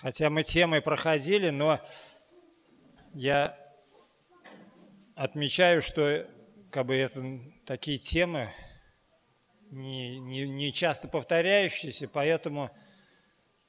[0.00, 1.80] Хотя мы темы проходили, но
[3.14, 3.58] я
[5.16, 6.24] отмечаю, что
[6.70, 8.48] как бы это такие темы
[9.70, 12.70] не, не, не часто повторяющиеся, поэтому,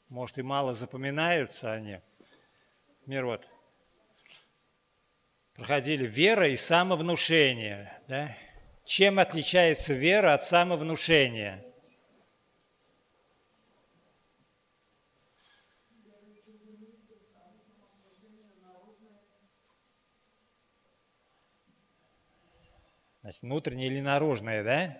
[0.07, 1.99] может, и мало запоминаются они.
[3.07, 3.47] Мир вот
[5.55, 7.91] проходили вера и самовнушение.
[8.07, 8.35] Да?
[8.85, 11.65] Чем отличается вера от самовнушения?
[23.29, 24.97] Значит, внутреннее или наружное, да?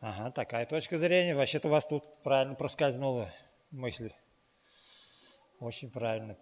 [0.00, 1.36] Ага, такая точка зрения.
[1.36, 3.32] Вообще-то у вас тут правильно проскользнула
[3.70, 4.10] мысль.
[5.60, 6.36] Очень правильно.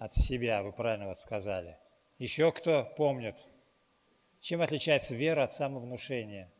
[0.00, 1.78] От себя вы правильно вот сказали.
[2.18, 3.36] Еще кто помнит?
[4.42, 6.50] Чем отличается вера от самовнушения?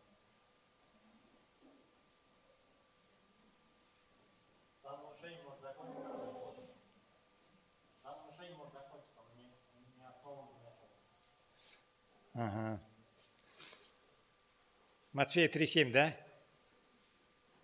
[12.35, 12.81] Ага.
[15.13, 16.17] Матфея 3,7, да?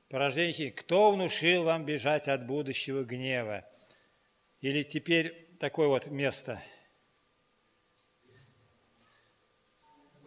[0.08, 3.64] Порождение, кто внушил вам бежать от будущего гнева?
[4.62, 6.60] Или теперь такое вот место–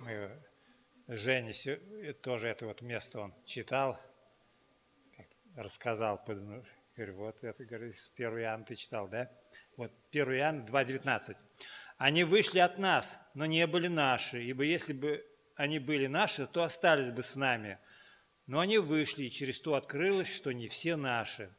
[0.02, 0.42] мы
[1.08, 1.54] Женя
[2.22, 4.00] тоже это вот место он читал,
[5.56, 9.32] рассказал, говорю, вот это, говорю, с 1 Иоанна ты читал, да?
[9.78, 11.36] Вот 1 Иоанна 2,19.
[11.98, 16.64] Они вышли от нас, но не были наши, ибо если бы они были наши, то
[16.64, 17.78] остались бы с нами.
[18.48, 21.54] Но они вышли, и через то открылось, что не все наши.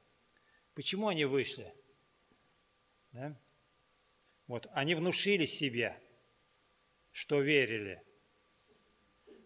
[0.74, 1.72] Почему они вышли?
[3.12, 3.38] Да?
[4.46, 5.96] Вот, они внушили себе,
[7.12, 8.02] что верили–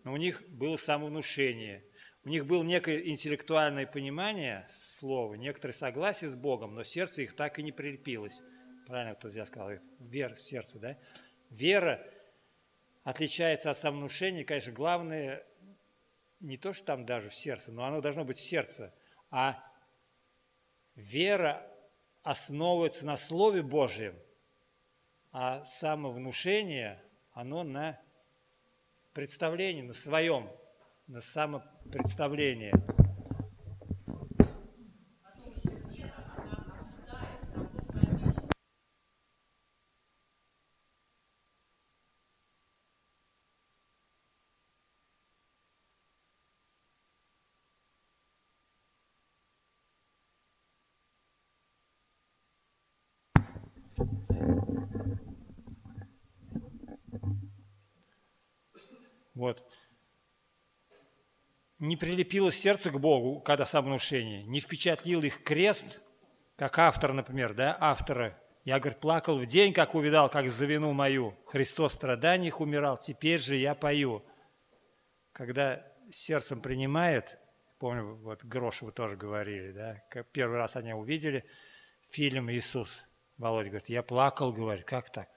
[0.06, 1.84] но у них было самовнушение,
[2.22, 7.59] у них было некое интеллектуальное понимание слова, некоторое согласие с Богом, но сердце их так
[7.59, 8.41] и не прилепилось.
[8.87, 10.97] Правильно кто я сказал, вера в сердце, да?
[11.50, 12.09] Вера
[13.03, 15.45] отличается от самовнушения, конечно, главное
[16.39, 18.95] не то, что там даже в сердце, но оно должно быть в сердце,
[19.33, 19.61] а
[20.95, 21.69] вера
[22.22, 24.15] основывается на Слове Божьем,
[25.33, 27.03] а самовнушение,
[27.33, 28.00] оно на
[29.16, 30.50] представлении, на своем,
[31.06, 32.96] на самопредставлении.
[59.36, 59.62] Вот.
[61.78, 66.00] Не прилепило сердце к Богу, когда самовнушение, не впечатлил их крест,
[66.56, 68.42] как автор, например, да, автора.
[68.64, 71.36] Я, говорит, плакал в день, как увидал, как за вину мою.
[71.44, 74.24] Христос в страданиях умирал, теперь же я пою.
[75.32, 77.38] Когда сердцем принимает,
[77.78, 81.44] помню, вот Грошевы тоже говорили, да, как первый раз они увидели
[82.08, 83.04] фильм «Иисус».
[83.36, 85.28] Володя говорит, я плакал, говорит, как так?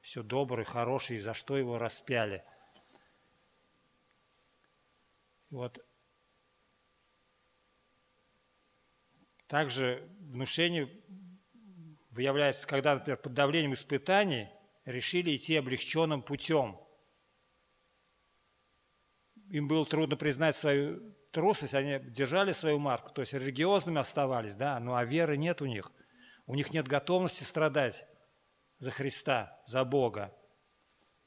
[0.00, 2.42] Все добрый, хороший, за что его распяли–
[5.54, 5.78] вот.
[9.46, 10.90] Также внушение
[12.10, 14.48] выявляется, когда, например, под давлением испытаний
[14.84, 16.80] решили идти облегченным путем.
[19.48, 24.80] Им было трудно признать свою трусость, они держали свою марку, то есть религиозными оставались, да,
[24.80, 25.92] ну а веры нет у них.
[26.46, 28.06] У них нет готовности страдать
[28.78, 30.36] за Христа, за Бога.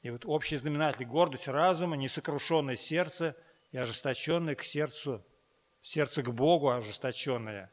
[0.02, 3.34] И вот общий знаменатель– гордость разума, несокрушенное сердце–
[3.70, 5.24] и ожесточенное к сердцу,
[5.80, 7.70] сердце к Богу ожесточенное.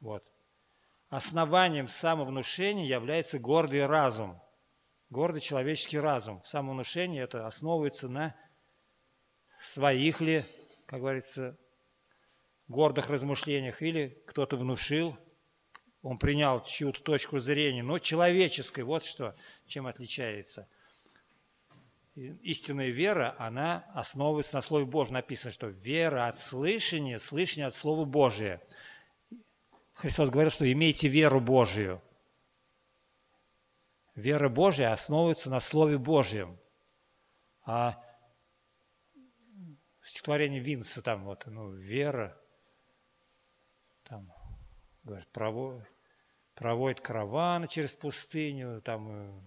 [0.00, 0.24] Вот.
[1.08, 4.42] Основанием самовнушения является гордый разум,
[5.10, 6.42] гордый человеческий разум.
[6.44, 8.34] Самовнушение это основывается на
[9.60, 10.44] своих ли,
[10.86, 11.56] как говорится,
[12.66, 15.16] гордых размышлениях, или кто-то внушил,
[16.02, 19.34] он принял чью-то точку зрения, но человеческой, вот что,
[19.66, 20.68] чем отличается
[22.14, 25.14] истинная вера, она основывается на Слове Божьем.
[25.14, 28.62] Написано, что вера от слышания, слышание от Слова Божия.
[29.94, 32.02] Христос говорил, что имейте веру Божию.
[34.14, 36.58] Вера Божья основывается на Слове Божьем.
[37.64, 38.00] А
[40.00, 42.38] стихотворение Винса, там вот, ну, вера,
[44.04, 44.32] там,
[45.02, 45.88] говорит, проводит,
[46.54, 49.40] проводит караваны через пустыню, там э,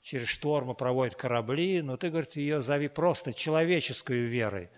[0.00, 4.70] через штормы проводит корабли, но ты, говорит, ее зови просто человеческой верой.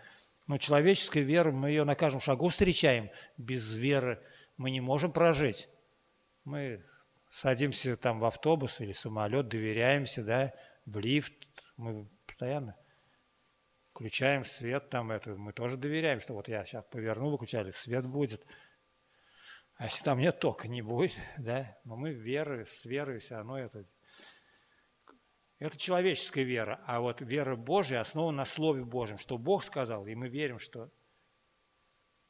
[0.46, 3.10] Но человеческая вера, мы ее на каждом шагу встречаем.
[3.36, 4.20] Без веры
[4.56, 5.68] мы не можем прожить.
[6.44, 6.84] Мы
[7.30, 10.52] садимся там в автобус или в самолет, доверяемся, да,
[10.84, 11.32] в лифт,
[11.76, 12.76] мы постоянно
[13.92, 18.44] включаем свет, там это, мы тоже доверяем, что вот я сейчас поверну выключали, свет будет.
[19.76, 23.58] А если там нет тока, не будет, да, но мы веры, с верой все равно
[23.58, 23.84] это
[25.62, 30.14] это человеческая вера, а вот вера Божья основана на Слове Божьем, что Бог сказал, и
[30.16, 30.90] мы верим, что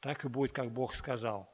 [0.01, 1.51] так и будет, как Бог сказал.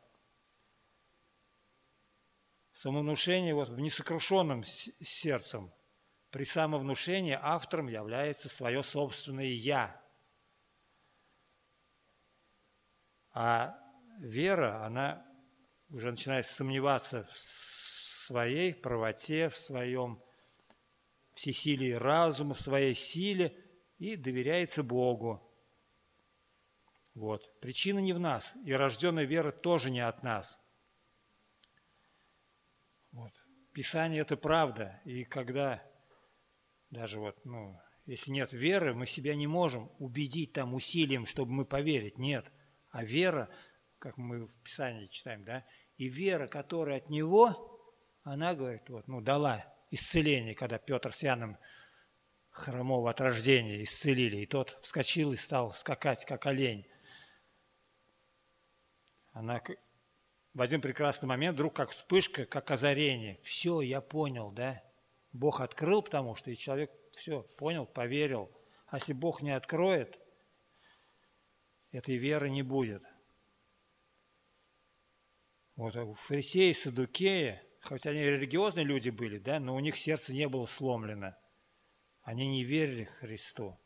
[2.74, 5.72] Самовнушение вот в несокрушенном сердцем.
[6.32, 10.02] При самовнушении автором является свое собственное «я».
[13.32, 13.80] А
[14.20, 15.26] вера, она
[15.90, 20.22] уже начинает сомневаться в своей правоте, в своем
[21.40, 23.56] всесилии разума, в своей силе
[23.98, 25.42] и доверяется Богу.
[27.14, 27.50] Вот.
[27.62, 30.62] Причина не в нас, и рожденная вера тоже не от нас.
[33.14, 33.32] Вот.
[33.72, 35.82] Писание– это правда, и когда
[36.90, 41.64] даже вот, ну, если нет веры, мы себя не можем убедить там усилием, чтобы мы
[41.64, 42.52] поверить, нет.
[42.90, 43.50] А вера,
[43.98, 45.66] как мы в Писании читаем, да,
[45.96, 47.82] и вера, которая от Него,
[48.24, 51.58] она, говорит, вот, ну, дала исцеление, когда Петр с Яном
[52.50, 56.86] хромого от рождения исцелили, и тот вскочил и стал скакать, как олень.
[59.32, 59.62] Она
[60.54, 63.40] в один прекрасный момент вдруг как вспышка, как озарение.
[63.44, 64.84] Все, я понял, да?
[65.32, 68.52] Бог открыл, потому что и человек все понял, поверил.
[68.88, 70.20] А если Бог не откроет,
[71.92, 73.04] этой веры не будет.
[75.76, 80.32] Вот у фарисея и Садукея хоть они религиозные люди были, да, но у них сердце
[80.32, 81.36] не было сломлено.
[82.22, 83.80] Они не верили Христу.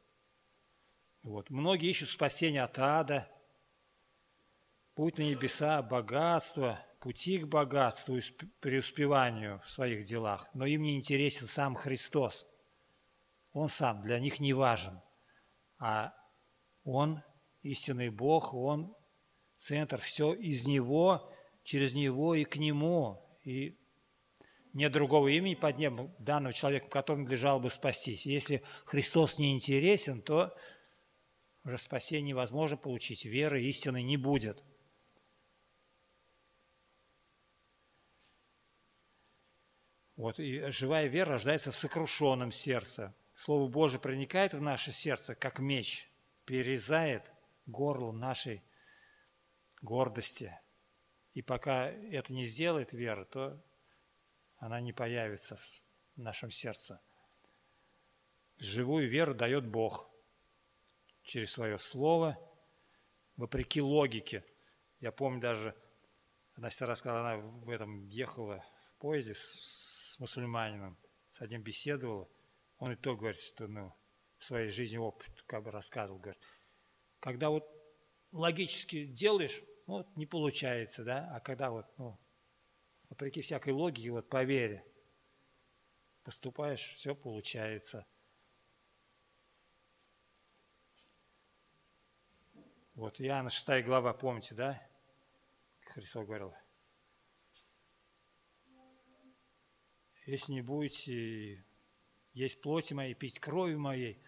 [1.21, 1.49] Вот.
[1.49, 3.31] Многие ищут спасения от ада,
[4.93, 8.19] путь на небеса, богатство, пути к богатству
[8.59, 12.45] преуспеванию в своих делах, но им не интересен сам Христос.
[13.53, 14.99] Он сам для них не важен,
[15.79, 16.13] а
[16.83, 17.23] Он
[17.61, 18.93] истинный Бог, Он
[19.55, 21.33] центр, все из Него,
[21.63, 23.39] через Него и к Нему.
[23.45, 23.77] И
[24.73, 28.25] нет другого имени под небом данного человека, которому надлежало бы спастись.
[28.25, 30.55] Если Христос не интересен, то
[31.63, 34.63] уже спасение невозможно получить, веры истины не будет.
[40.15, 43.15] Вот, и живая вера рождается в сокрушенном сердце.
[43.33, 46.11] Слово Божие проникает в наше сердце, как меч,
[46.45, 47.31] перерезает
[47.65, 48.63] горло нашей
[49.81, 50.57] гордости.
[51.33, 53.59] И пока это не сделает вера, то
[54.65, 57.01] она не появится в нашем сердце.
[58.59, 60.09] Живую веру дает Бог
[61.23, 62.37] через свое слово,
[63.35, 64.45] вопреки логике.
[65.01, 65.75] Я помню даже,
[66.55, 68.63] Настя рассказала, она в этом ехала
[68.95, 70.97] в поезде с, с мусульманином,
[71.29, 72.29] с одним беседовала.
[72.77, 73.93] Он и то говорит, что ну,
[74.37, 76.41] в своей жизни опыт как бы рассказывал, говорит,
[77.19, 77.69] когда вот
[78.31, 82.17] логически делаешь, вот не получается, да, а когда вот, ну,
[83.13, 84.83] вопреки всякой логике, вот по вере,
[86.23, 88.07] поступаешь, все получается.
[92.95, 94.81] Вот Иоанна 6 глава, помните, да?
[95.81, 96.55] Христос говорил,
[100.25, 101.63] если не будете
[102.33, 104.19] есть плоти моей, пить крови моей,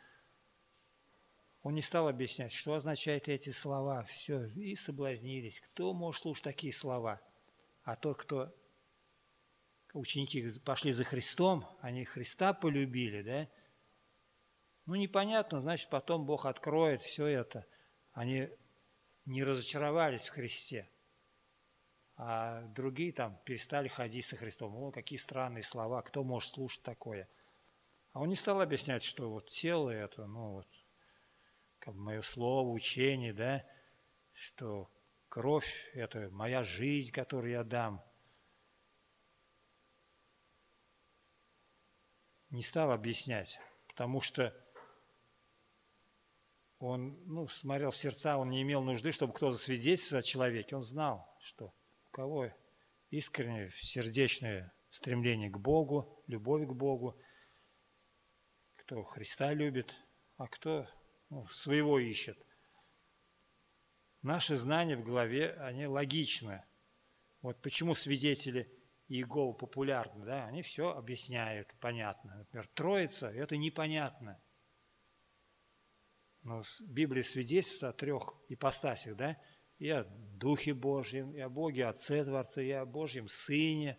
[1.64, 4.04] он не стал объяснять, что означают эти слова.
[4.04, 5.60] Все, и соблазнились.
[5.62, 7.20] Кто может слушать такие слова?
[7.84, 8.54] А тот, кто
[9.96, 13.50] ученики пошли за Христом, они Христа полюбили, да?
[14.86, 17.66] Ну, непонятно, значит, потом Бог откроет все это.
[18.12, 18.50] Они
[19.26, 20.90] не разочаровались в Христе,
[22.18, 24.76] а другие там перестали ходить со Христом.
[24.76, 27.28] О, какие странные слова, кто может слушать такое?
[28.12, 30.68] А он не стал объяснять, что вот тело это, ну вот,
[31.80, 33.66] как мое слово, учение, да,
[34.34, 34.90] что
[35.30, 38.04] кровь– это моя жизнь, которую я дам–
[42.56, 44.56] не стал объяснять, потому что
[46.80, 50.76] он ну, смотрел в сердца, он не имел нужды, чтобы кто-то свидетельствовал о человеке.
[50.76, 51.74] Он знал, что
[52.08, 52.50] у кого
[53.10, 57.20] искреннее, сердечное стремление к Богу, любовь к Богу,
[58.78, 59.96] кто Христа любит,
[60.38, 60.88] а кто
[61.30, 62.38] ну, своего ищет.
[64.22, 66.64] Наши знания в голове, они логичны.
[67.42, 68.72] Вот почему свидетели
[69.08, 72.38] Иеговы популярны, да, они все объясняют, понятно.
[72.38, 74.42] Например, Троица– это непонятно.
[76.42, 79.40] Но Библия свидетельствует о трех ипостасях, да,
[79.78, 83.98] и о Духе Божьем, и о Боге Отце Творце, и о Божьем Сыне.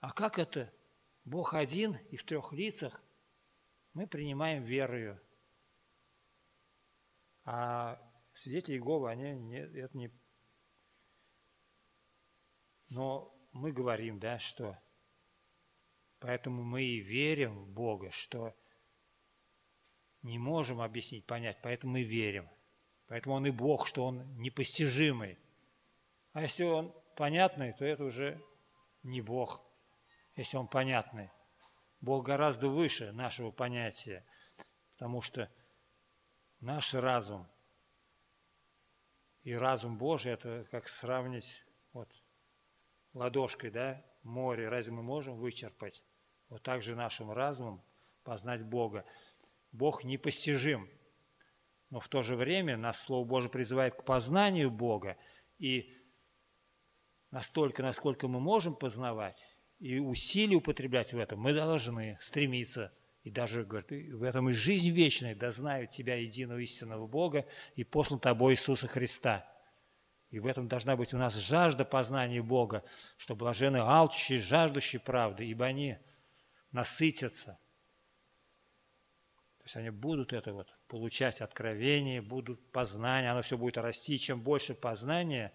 [0.00, 0.72] А как это?
[1.24, 3.02] Бог один и в трех лицах
[3.94, 5.20] мы принимаем верою.
[7.44, 8.00] А
[8.32, 10.08] свидетели Иеговы, они не, это не
[12.92, 14.78] но мы говорим, да, что
[16.18, 18.54] поэтому мы и верим в Бога, что
[20.20, 22.48] не можем объяснить, понять, поэтому мы верим.
[23.06, 25.38] Поэтому Он и Бог, что Он непостижимый.
[26.32, 28.44] А если Он понятный, то это уже
[29.02, 29.64] не Бог,
[30.36, 31.30] если Он понятный.
[32.02, 34.26] Бог гораздо выше нашего понятия,
[34.94, 35.50] потому что
[36.60, 37.48] наш разум
[39.44, 42.22] и разум Божий– это как сравнить вот,
[43.14, 46.04] ладошкой, да, море, разве мы можем вычерпать?
[46.48, 47.82] Вот так же нашим разумом
[48.24, 49.04] познать Бога.
[49.72, 50.88] Бог непостижим,
[51.90, 55.16] но в то же время нас Слово Божие призывает к познанию Бога,
[55.58, 55.96] и
[57.30, 62.92] настолько, насколько мы можем познавать и усилия употреблять в этом, мы должны стремиться
[63.24, 67.84] и даже, говорит, в этом и жизнь вечная, да знают Тебя, единого истинного Бога, и
[67.84, 69.48] послан Тобой Иисуса Христа–
[70.32, 72.82] и в этом должна быть у нас жажда познания Бога,
[73.18, 75.98] что блажены алчущие, жаждущие правды, ибо они
[76.72, 77.58] насытятся.
[79.58, 84.14] То есть они будут это вот получать откровение, будут познание, оно все будет расти.
[84.14, 85.52] И чем больше познания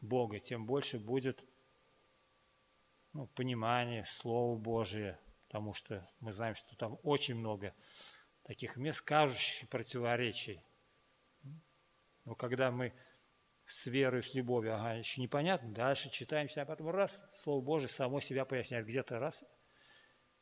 [0.00, 1.44] Бога, тем больше будет
[3.14, 5.18] ну, понимание Слова Божия,
[5.48, 7.74] потому что мы знаем, что там очень много
[8.44, 10.62] таких мест, кажущих противоречий.
[12.24, 12.94] Но когда мы
[13.74, 18.20] с верой, с любовью, ага, еще непонятно, дальше читаем а потом раз, Слово Божие само
[18.20, 19.44] себя поясняет, где-то раз,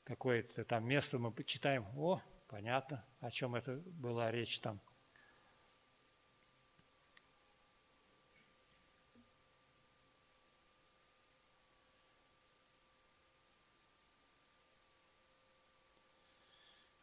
[0.04, 4.82] какое-то там место мы читаем, о, понятно, о чем это была речь там.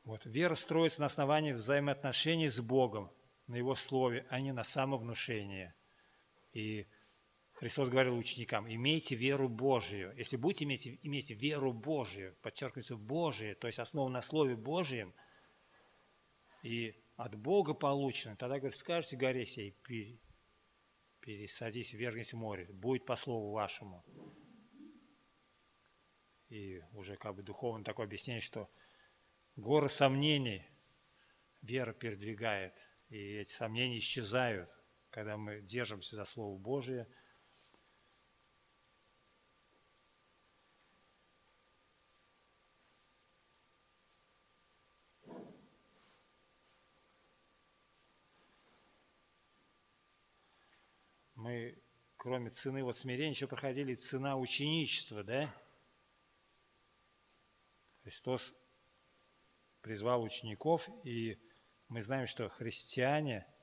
[0.03, 3.11] Вот, вера строится на основании взаимоотношений с Богом,
[3.47, 5.73] на Его Слове, а не на самовнушение–
[6.51, 6.87] и
[7.53, 10.15] Христос говорил ученикам, имейте веру Божию.
[10.15, 15.13] Если будете иметь, иметь веру Божию, подчеркивается Божие, то есть основу на Слове Божьем,
[16.63, 19.75] и от Бога получено, тогда, говорит, скажете горе сей,
[21.19, 24.05] пересадись, вергнись в море, будет по слову вашему.
[26.47, 28.69] И уже как бы духовно такое объяснение, что
[29.57, 30.65] горы сомнений
[31.61, 32.73] вера передвигает,
[33.09, 34.78] и эти сомнения исчезают
[35.11, 37.07] когда мы держимся за Слово Божие.
[51.35, 51.81] Мы,
[52.17, 55.53] кроме цены вот смирения, еще проходили цена ученичества, да?
[58.03, 58.53] Христос
[59.81, 61.39] призвал учеников, и
[61.87, 63.47] мы знаем, что христиане–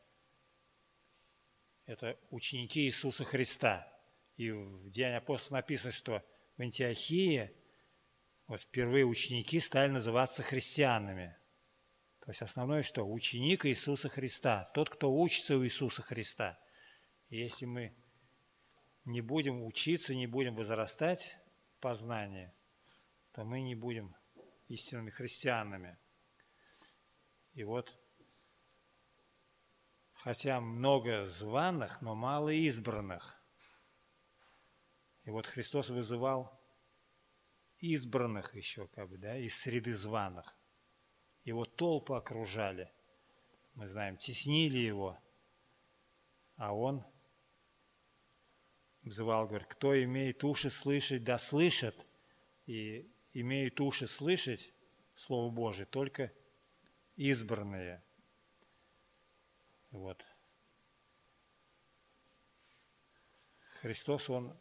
[1.87, 3.91] это ученики Иисуса Христа.
[4.37, 6.23] И в Деянии апостолов написано, что
[6.57, 7.51] в Антиохии
[8.47, 11.37] вот впервые ученики стали называться христианами.
[12.21, 13.05] То есть основное что?
[13.05, 16.59] Ученик Иисуса Христа, тот, кто учится у Иисуса Христа.
[17.29, 17.97] И если мы
[19.05, 21.39] не будем учиться, не будем возрастать
[21.77, 21.81] в
[23.33, 24.15] то мы не будем
[24.67, 25.99] истинными христианами.
[27.55, 27.97] И вот
[30.27, 33.41] хотя много званых, но мало избранных.
[35.23, 36.61] И вот Христос вызывал
[37.79, 40.57] избранных еще, как бы, да, из среды званых.
[41.45, 42.91] Его толпы окружали.
[43.75, 45.17] Мы знаем, теснили его.
[46.57, 47.07] А он
[49.03, 52.05] взывал, говорит, кто имеет уши слышать, да слышит.
[52.67, 54.73] И имеют уши слышать
[55.15, 56.33] Слово Божие только
[57.15, 58.03] избранные–
[59.97, 60.27] вот.
[63.81, 64.59] Христос, Он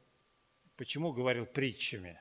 [0.75, 2.19] почему говорил притчами?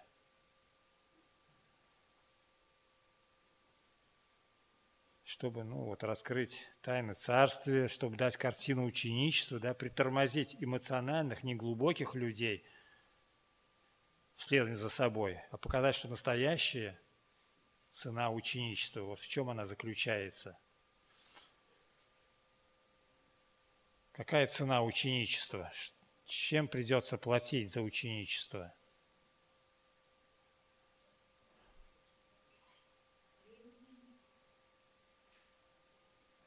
[5.23, 12.65] Чтобы ну, вот, раскрыть тайны царствия, чтобы дать картину ученичества, да, притормозить эмоциональных, неглубоких людей
[14.37, 17.01] вслед за собой, а показать, что настоящая
[17.89, 20.59] цена ученичества, вот в чем она заключается–
[24.15, 25.73] Какая цена ученичества?
[26.25, 28.73] чем придется платить за ученичество?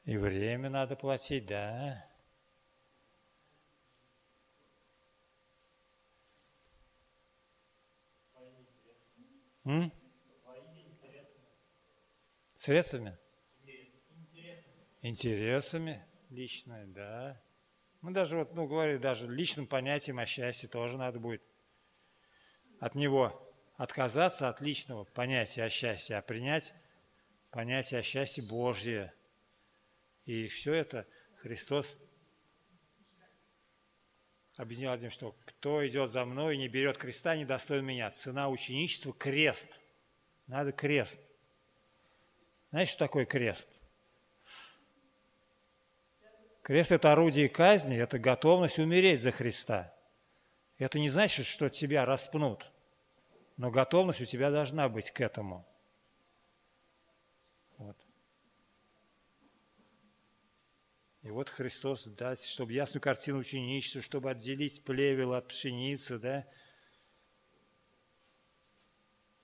[0.04, 2.06] И время надо платить, да.
[9.66, 9.92] М?
[12.54, 13.18] Средствами?
[15.02, 17.38] Интересами личными, да.
[18.00, 21.42] Мы даже, вот, ну, говорили, даже личным понятием о счастье тоже надо будет
[22.80, 23.44] от него
[23.76, 26.74] отказаться, от личного понятия о счастье, а принять
[27.50, 29.12] понятие о счастье Божье–
[30.28, 31.96] и все это Христос
[34.56, 38.10] объяснял одним, что кто идет за мной и не берет креста, не достоин меня.
[38.10, 39.80] Цена ученичества– крест.
[40.46, 41.18] Надо крест.
[42.68, 43.77] Знаете, что такое крест?
[46.68, 49.90] Крест– это орудие казни, это готовность умереть за Христа.
[50.76, 52.70] Это не значит, что тебя распнут,
[53.56, 55.66] но готовность у тебя должна быть к этому.
[57.78, 57.96] Вот.
[61.22, 66.46] И вот Христос дать, чтобы ясную картину ученичества, чтобы отделить плевел от пшеницы, да,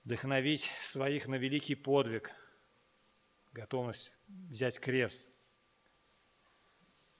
[0.03, 2.31] вдохновить своих на великий подвиг,
[3.51, 5.31] готовность взять крест.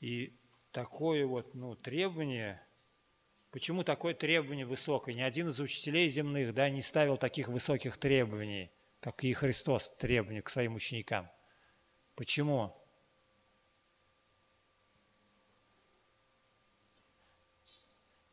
[0.06, 0.38] И
[0.70, 2.62] такое вот ну, требование,
[3.50, 5.16] почему такое требование высокое?
[5.16, 8.70] Ни один из учителей земных да, не ставил таких высоких требований,
[9.00, 11.28] как и Христос требования к своим ученикам.
[12.14, 12.80] Почему?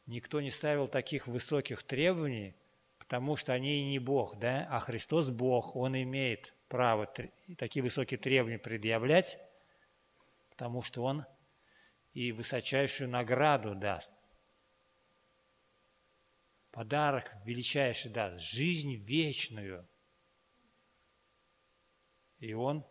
[0.04, 2.54] Никто не ставил таких высоких требований,
[2.98, 4.68] потому что они и не Бог, да?
[4.70, 7.10] а Христос Бог, Он имеет право
[7.56, 9.40] такие высокие требования предъявлять,
[10.50, 11.24] потому что Он
[12.12, 14.12] и высочайшую награду даст.
[16.70, 19.88] Подарок величайший даст, жизнь вечную.
[22.38, 22.86] И Он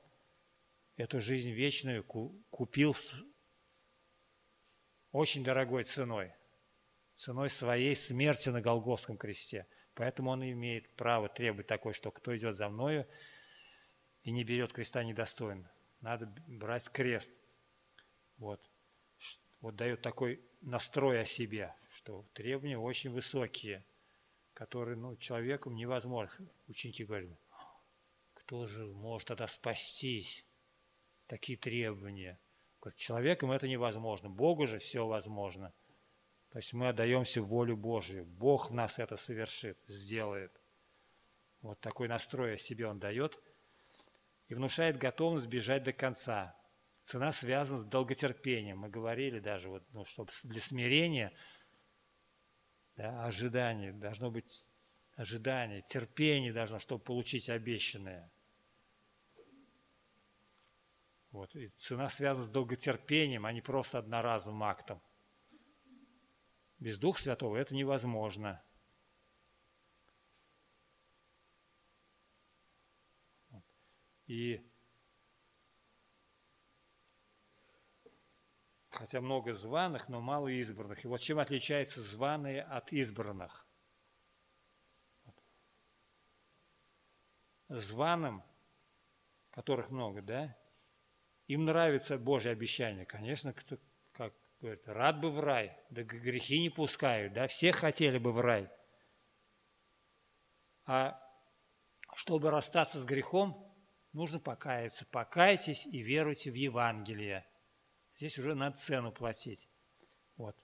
[0.95, 2.95] эту жизнь вечную купил
[5.11, 6.33] очень дорогой ценой–
[7.21, 9.67] ценой своей смерти на Голговском кресте.
[9.93, 13.07] Поэтому он имеет право требовать такое, что кто идет за мною
[14.23, 15.67] и не берет креста недостоин.
[15.99, 17.31] Надо брать крест.
[18.37, 18.70] Вот.
[19.61, 23.83] Вот дает такой настрой о себе, что требования очень высокие,
[24.53, 26.47] которые ну, человеком невозможно.
[26.67, 27.29] Ученики говорят,
[28.33, 30.45] кто же может тогда спастись?
[31.27, 32.39] Такие требования.
[32.95, 34.29] Человеком это невозможно.
[34.29, 35.73] Богу же все возможно–
[36.51, 38.25] то есть мы отдаемся в волю Божию.
[38.25, 40.51] Бог в нас это совершит, сделает.
[41.61, 43.39] Вот такой настрой о себе он дает
[44.49, 46.53] и внушает готовность бежать до конца.
[47.03, 48.79] Цена связана с долготерпением.
[48.79, 51.33] Мы говорили даже, вот, ну, чтобы для смирения,
[52.95, 54.67] да, ожидание, должно быть
[55.15, 58.31] ожидание, терпение должно, чтобы получить обещанное.
[61.31, 61.55] Вот.
[61.55, 65.01] И цена связана с долготерпением, а не просто одноразовым актом.
[66.77, 68.61] Без Духа Святого это невозможно.
[74.27, 74.61] И
[79.01, 81.03] хотя много званых, но мало избранных.
[81.03, 83.65] И вот чем отличаются званые от избранных?
[87.67, 88.43] Званым,
[89.49, 90.55] которых много, да,
[91.47, 93.07] им нравится Божье обещание.
[93.07, 93.79] Конечно, кто,
[94.11, 98.39] как Говорит, рад бы в рай, да грехи не пускают, да, все хотели бы в
[98.39, 98.69] рай.
[100.85, 101.19] А
[102.13, 103.75] чтобы расстаться с грехом,
[104.13, 105.07] нужно покаяться.
[105.07, 107.47] Покайтесь и веруйте в Евангелие.
[108.21, 109.67] Здесь уже надо цену платить.
[110.37, 110.55] Вот.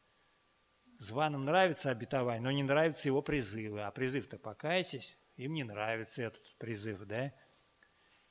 [1.00, 3.82] Званым нравится обетование, но не нравятся его призывы.
[3.82, 7.34] А призыв-то покайтесь, им не нравится этот призыв, да?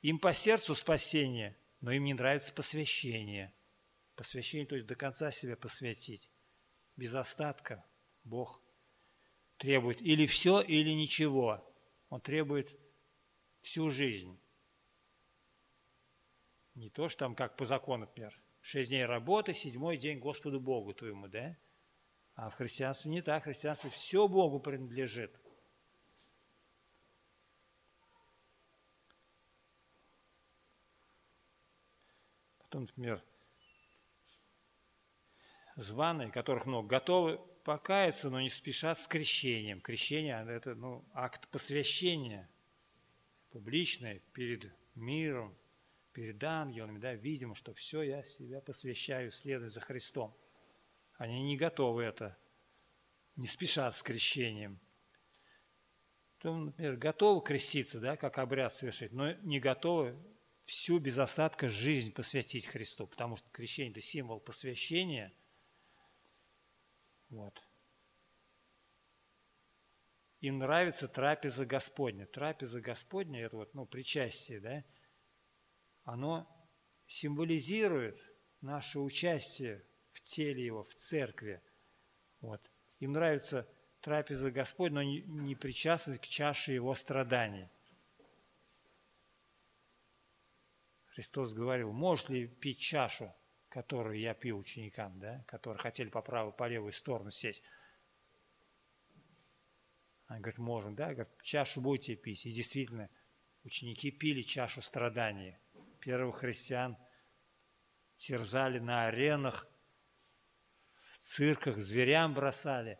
[0.01, 3.53] Им по сердцу спасение, но им не нравится посвящение–
[4.17, 6.31] Посвящение, то есть до конца себя посвятить.
[6.95, 7.85] Без остатка
[8.23, 8.63] Бог
[9.57, 11.63] требует или все, или ничего.
[12.09, 12.75] Он требует
[13.61, 14.41] всю жизнь.
[16.73, 20.93] Не то, что там как по закону, например, шесть дней работы, седьмой день Господу Богу
[20.93, 21.55] твоему, да?
[22.35, 23.43] А в христианстве не так.
[23.43, 25.33] В христианстве все Богу принадлежит.
[32.59, 33.23] Потом, например,
[35.77, 39.79] званые, которых много, готовы покаяться, но не спешат с крещением.
[39.79, 42.49] Крещение– это ну, акт посвящения,
[43.49, 45.57] публичное, перед миром,
[46.17, 50.35] перед ангелами, да, видимо, что все, я себя посвящаю, следую за Христом.
[51.13, 52.35] Они не готовы это
[53.35, 54.79] не спешат с крещением.
[56.39, 60.17] То, например, готовы креститься, да, как обряд совершить, но не готовы
[60.65, 65.31] всю без остатка жизнь посвятить Христу, потому что крещение– это символ посвящения.
[67.29, 67.61] Вот.
[70.39, 72.25] Им нравится трапеза Господня.
[72.25, 74.83] Трапеза Господня– это вот, ну, причастие, да,
[76.07, 76.47] оно
[77.05, 78.25] символизирует
[78.61, 81.61] наше участие в теле Его, в церкви.
[82.39, 82.71] Вот.
[82.99, 83.67] Им нравится
[83.99, 87.67] трапеза Господня, но не, причастность к чаше Его страданий.
[91.07, 93.35] Христос говорил, можешь ли пить чашу,
[93.67, 97.63] которую я пил ученикам, да, которые хотели по правую, по левую сторону сесть.
[100.27, 102.45] Они говорят, можем, да, говорят, чашу будете пить.
[102.45, 103.09] И действительно,
[103.65, 105.57] ученики пили чашу страданий.
[106.07, 106.97] Первых христиан
[108.15, 109.67] терзали на аренах,
[111.11, 112.97] в цирках, зверям бросали,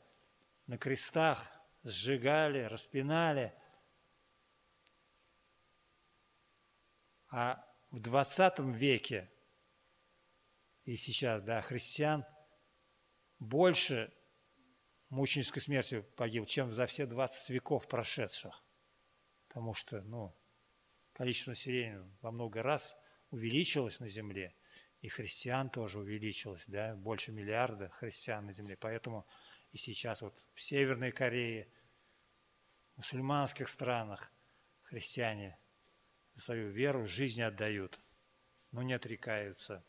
[0.66, 1.50] на крестах
[1.84, 3.58] сжигали, распинали.
[7.30, 9.32] А в 20 веке
[10.84, 12.26] и сейчас, да, христиан
[13.40, 14.14] больше
[15.08, 18.62] мученической смертью погиб, чем за все 20 веков прошедших.
[19.48, 20.37] Потому что, ну,
[21.18, 22.96] количество населения во много раз
[23.32, 24.56] увеличилось на Земле,
[25.02, 28.78] и христиан тоже увеличилось, да, больше миллиарда христиан на Земле.
[28.78, 29.26] Поэтому
[29.72, 31.70] и сейчас вот в Северной Корее,
[32.94, 34.32] в мусульманских странах
[34.84, 35.58] христиане
[36.34, 38.00] за свою веру жизнь отдают,
[38.72, 39.84] но не отрекаются.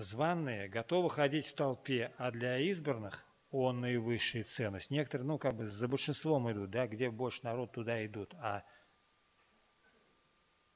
[0.00, 4.90] Званные готовы ходить в толпе, а для избранных он наивысшая ценность.
[4.90, 8.64] Некоторые, ну, как бы за большинством идут, да, где больше народ, туда идут, а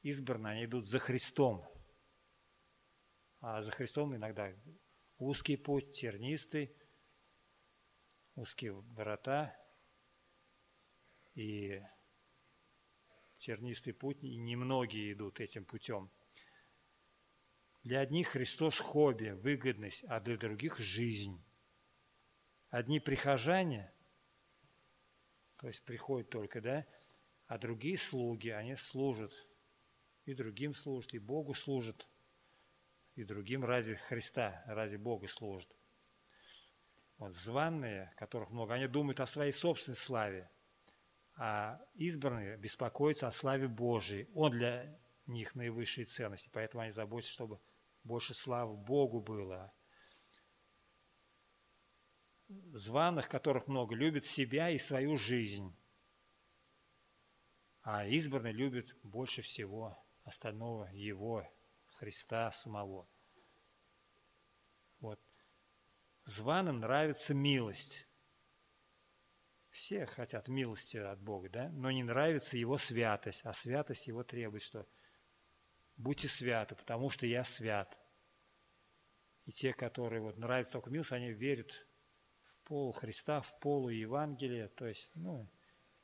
[0.02, 1.64] избранные, они идут за Христом.
[3.40, 4.52] А за Христом иногда
[5.16, 6.76] узкий путь, тернистый,
[8.34, 9.56] узкие врата
[11.34, 11.80] и
[13.36, 16.10] тернистый путь, и немногие идут этим путем.
[17.84, 21.42] Для одних Христос– хобби, выгодность, а для других– жизнь.
[22.70, 23.92] Одни прихожане,
[25.58, 26.86] то есть приходят только, да,
[27.46, 29.32] а другие слуги, они служат,
[30.24, 32.08] и другим служат, и Богу служат–
[33.14, 35.70] и другим ради Христа, ради Бога служат.
[37.18, 40.50] Вот званные, которых много, они думают о своей собственной славе,
[41.36, 44.28] а избранные беспокоятся о славе Божией.
[44.34, 47.60] Он для них наивысшей ценности, поэтому они заботятся, чтобы
[48.04, 49.74] больше славы Богу было.
[52.46, 55.74] Званых, которых много, любят себя и свою жизнь,
[57.80, 61.50] а избранные любят больше всего остального Его,
[61.86, 63.08] Христа самого.
[65.00, 65.20] Вот.
[66.24, 68.06] Званым нравится милость.
[69.70, 71.68] Все хотят милости от Бога, да?
[71.70, 74.86] но не нравится Его святость, а святость Его требует, что
[75.96, 77.98] будьте святы, потому что я свят.
[79.46, 81.86] И те, которые вот нравятся только милость, они верят
[82.62, 85.50] в полу Христа, в полу Евангелия, то есть, ну,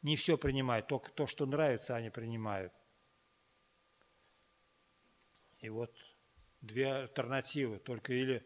[0.03, 2.73] не все принимают, только то, что нравится, они принимают.
[5.61, 5.95] И вот
[6.61, 7.79] две альтернативы.
[7.79, 8.45] Только или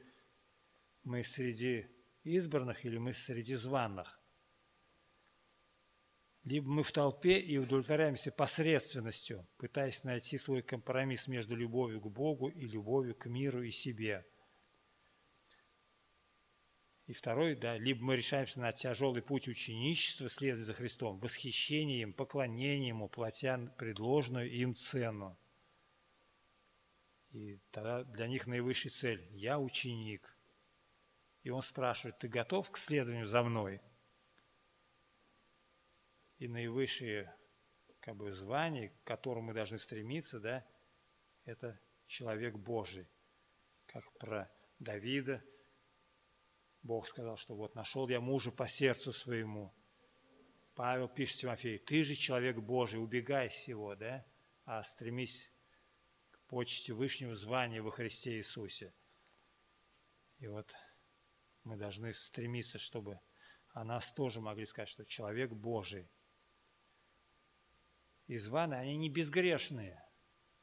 [1.03, 1.87] мы среди
[2.23, 4.21] избранных, или мы среди званных.
[6.45, 12.49] Либо мы в толпе и удовлетворяемся посредственностью, пытаясь найти свой компромисс между любовью к Богу
[12.49, 14.27] и любовью к миру и себе.
[17.07, 23.03] И второй, да, либо мы решаемся на тяжелый путь ученичества, следуя за Христом, восхищением, поклонением,
[23.03, 25.39] уплатя предложенную им цену–
[27.35, 30.37] и тогда для них наивысшая цель– я ученик.
[31.43, 33.81] И он спрашивает, ты готов к следованию за мной?
[36.45, 37.35] И наивысшее
[38.01, 40.63] как бы, звание, к которому мы должны стремиться, да,
[41.47, 43.09] это человек Божий.
[43.87, 45.43] Как про Давида
[46.83, 49.75] Бог сказал, что вот нашел я мужа по сердцу своему.
[50.75, 54.23] Павел пишет Тимофею, ты же человек Божий, убегай всего, да,
[54.67, 55.51] а стремись
[56.47, 58.93] почести Вышнего звания во Христе Иисусе.
[60.41, 60.71] И вот
[61.63, 63.19] мы должны стремиться, чтобы
[63.71, 66.07] о нас тоже могли сказать, что человек Божий.
[68.27, 70.03] Изваны, они не безгрешные.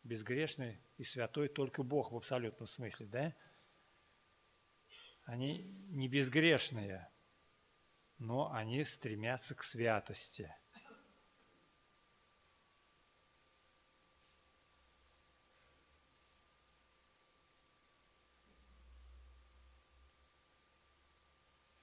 [0.04, 3.36] Безгрешный и святой только Бог в абсолютном смысле, да?
[5.26, 7.08] Они не безгрешные,
[8.18, 10.54] но они стремятся к святости.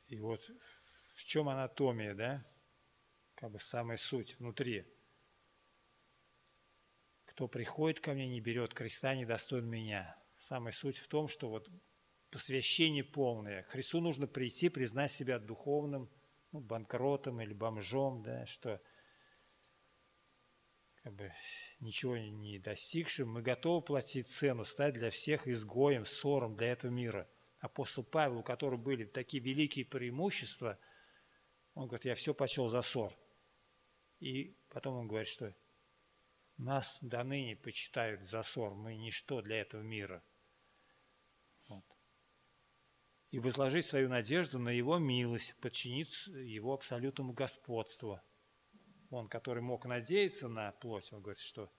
[0.08, 0.40] И вот
[1.14, 2.44] в чем анатомия, да?
[3.36, 4.92] Как бы самая суть внутри–
[7.38, 10.20] кто приходит ко мне, не берет креста, не достоин меня.
[10.38, 11.70] Самая суть в том, что вот
[12.32, 13.62] посвящение полное.
[13.62, 16.10] Христу нужно прийти, признать себя духовным
[16.50, 18.82] ну, банкротом или бомжом, да, что
[21.04, 21.32] как бы
[21.78, 27.30] ничего не достигшим, мы готовы платить цену, стать для всех изгоем, ссором для этого мира.
[27.60, 30.76] Апостол Павел, у которого были такие великие преимущества,
[31.74, 33.12] он говорит, я все почел за ссор.
[34.18, 35.54] И потом он говорит, что
[36.58, 40.22] нас до ныне почитают за ссор, мы ничто для этого мира.
[41.68, 41.84] Вот.
[43.30, 48.20] И возложить свою надежду на Его милость, подчиниться Его абсолютному господству.
[49.10, 51.72] Он, который мог надеяться на плоть, он говорит, что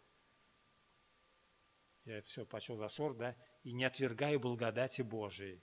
[2.05, 5.61] я это все почел за ссор, да, и не отвергаю благодати Божией.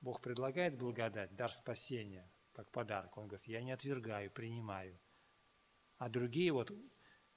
[0.00, 3.16] Бог предлагает благодать, дар спасения, как подарок.
[3.16, 4.98] Он говорит, я не отвергаю, принимаю.
[5.98, 6.72] А другие вот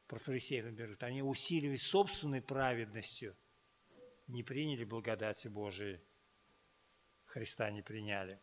[0.08, 3.36] про фарисеев, например, они усиливаясь собственной праведностью,
[4.28, 6.02] не приняли благодати Божией,
[7.26, 8.42] Христа не приняли.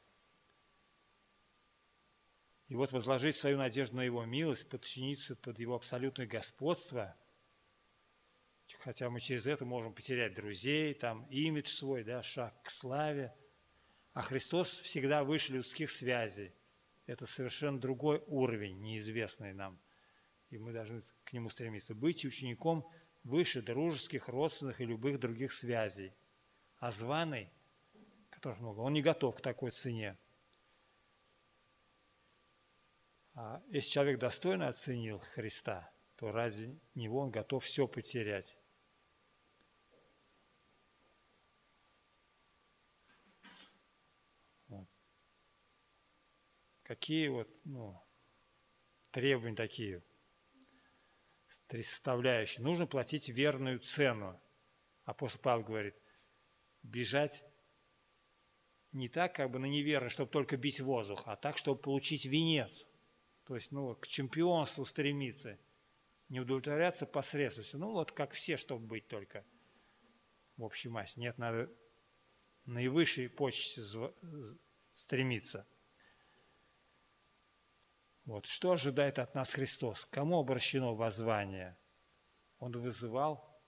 [2.68, 7.16] И вот возложить свою надежду на Его милость, подчиниться под Его абсолютное господство,
[8.78, 13.34] хотя мы через это можем потерять друзей, там, имидж свой, да, шаг к славе,
[14.12, 16.54] а Христос всегда выше людских связей.
[17.06, 19.83] Это совершенно другой уровень, неизвестный нам
[20.50, 21.94] и мы должны к нему стремиться.
[21.94, 22.88] Быть учеником
[23.24, 26.14] выше дружеских, родственных и любых других связей.
[26.78, 27.50] А званый,
[28.30, 30.18] которых много, он не готов к такой цене.
[33.34, 38.58] А если человек достойно оценил Христа, то ради него он готов все потерять.
[46.84, 47.98] Какие вот ну,
[49.10, 50.02] требования такие–
[51.66, 52.62] три составляющие.
[52.62, 54.40] Нужно платить верную цену.
[55.04, 55.94] Апостол Павел говорит,
[56.82, 57.44] бежать
[58.92, 62.86] не так, как бы на неверно, чтобы только бить воздух, а так, чтобы получить венец.
[63.44, 65.58] То есть, ну, к чемпионству стремиться.
[66.28, 67.80] Не удовлетворяться посредственностью.
[67.80, 69.44] Ну, вот как все, чтобы быть только
[70.56, 71.20] в общей массе.
[71.20, 71.70] Нет, надо
[72.64, 73.82] наивысшей почте
[74.88, 75.66] стремиться–
[78.24, 78.46] вот.
[78.46, 80.06] Что ожидает от нас Христос?
[80.06, 81.76] Кому обращено воззвание?
[82.58, 83.62] Он вызывал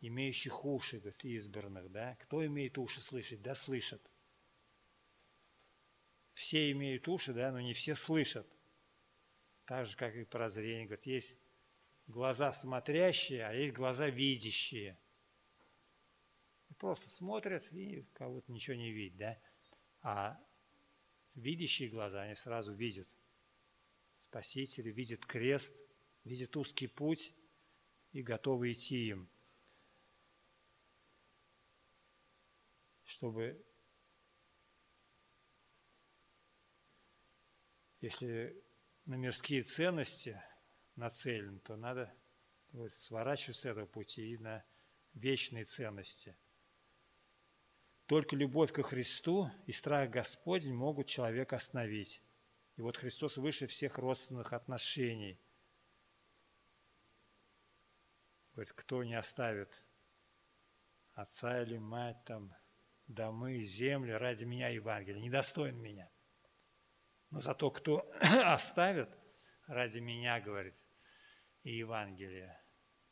[0.00, 2.16] имеющих уши, говорит, избранных, да?
[2.16, 3.40] Кто имеет уши слышать?
[3.40, 4.02] Да, слышат.
[6.34, 8.46] Все имеют уши, да, но не все слышат.
[9.64, 10.84] Так же, как и прозрение.
[10.84, 11.38] Говорит, есть
[12.06, 14.98] глаза смотрящие, а есть глаза видящие.
[16.68, 19.38] И просто смотрят и кого-то ничего не видят, да?
[20.02, 20.40] А
[21.34, 23.08] видящие глаза, они сразу видят
[24.28, 25.74] Спасителя, видит крест,
[26.24, 27.34] видит узкий путь
[28.12, 29.30] и готовы идти им.
[33.04, 33.64] Чтобы,
[38.02, 38.62] если
[39.06, 40.38] на мирские ценности
[40.94, 42.14] нацелен, то надо
[42.72, 44.62] вот, сворачивать с этого пути и на
[45.14, 46.36] вечные ценности.
[48.04, 52.22] Только любовь ко Христу и страх Господень могут человека остановить.
[52.78, 55.36] И вот Христос выше всех родственных отношений.
[58.52, 59.84] Говорит, кто не оставит
[61.12, 62.54] отца или мать, там,
[63.08, 66.08] домы, земли ради меня Евангелия, недостоин меня.
[67.30, 69.10] Но зато кто оставит
[69.66, 70.76] ради меня, говорит,
[71.64, 72.62] и Евангелие,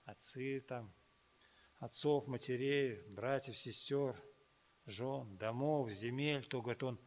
[0.04, 0.94] отцы там,
[1.78, 4.14] отцов, матерей, братьев, сестер,
[4.84, 7.00] жен, домов, земель, то, говорит, он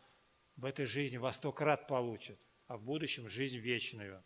[0.58, 2.38] в этой жизни во сто крат получит
[2.69, 4.23] а в будущем жизнь вечную.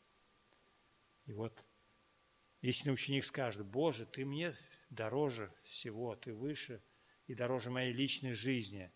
[1.26, 1.66] И вот
[2.60, 4.54] истинный ученик скажет, Боже, Ты мне
[4.90, 6.84] дороже всего, Ты выше
[7.28, 8.92] и дороже моей личной жизни.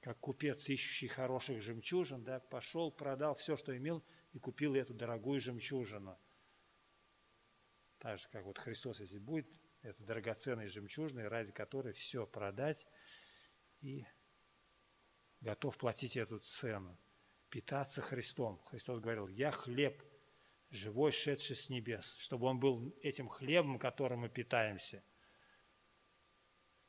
[0.00, 5.38] Как купец, ищущий хороших жемчужин, да, пошел, продал все, что имел, и купил эту дорогую
[5.38, 6.18] жемчужину.
[7.98, 9.46] Так же, как вот Христос, если будет,
[9.82, 12.86] эту драгоценной жемчужиной, ради которой все продать
[13.82, 14.06] и
[15.42, 16.98] готов платить эту цену
[17.54, 18.60] питаться Христом.
[18.64, 20.02] Христос говорил, я хлеб,
[20.70, 25.04] живой, шедший с небес, чтобы он был этим хлебом, которым мы питаемся,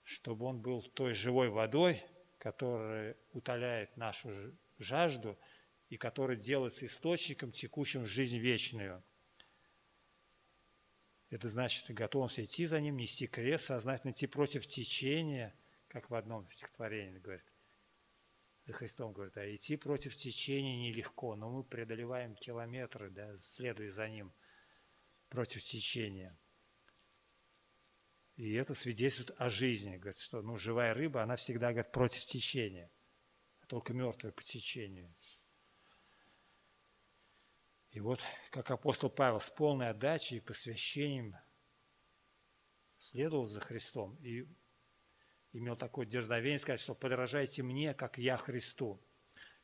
[0.01, 2.01] чтобы он был той живой водой,
[2.39, 5.37] которая утоляет нашу жажду
[5.89, 9.03] и которая делается источником, текущим в жизнь вечную.
[11.29, 15.55] Это значит готовность идти за ним, нести крест, сознательно идти против течения,
[15.89, 17.54] как в одном стихотворении говорит
[18.65, 24.09] за Христом, говорит, а идти против течения нелегко, но мы преодолеваем километры, да, следуя за
[24.09, 24.33] Ним
[25.29, 26.37] против течения.
[28.35, 29.97] И это свидетельствует о жизни.
[29.97, 32.91] Говорит, что ну, живая рыба, она всегда говорит, против течения,
[33.61, 35.13] а только мертвая по течению.
[37.91, 41.35] И вот, как апостол Павел с полной отдачей и посвящением
[42.97, 44.45] следовал за Христом и
[45.57, 49.01] имел такое дерзновение сказать, что подражайте мне, как я Христу.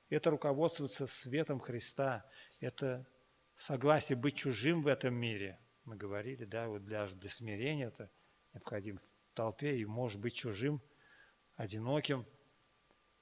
[0.09, 2.25] Это руководствуется светом Христа,
[2.59, 3.05] это
[3.55, 5.59] согласие быть чужим в этом мире.
[5.83, 8.09] Мы говорили, да, вот для, для смирения это
[8.53, 10.81] необходим в толпе и может быть чужим,
[11.55, 12.25] одиноким.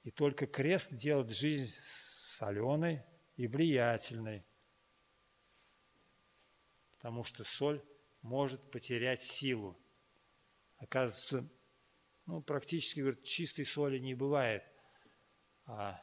[0.04, 3.02] И только крест делает жизнь соленой
[3.36, 4.44] и влиятельной,
[6.92, 7.82] потому что соль
[8.22, 9.76] может потерять силу.
[10.78, 11.48] Оказывается,
[12.30, 14.62] ну, практически, говорит, чистой соли не бывает.
[15.66, 16.00] А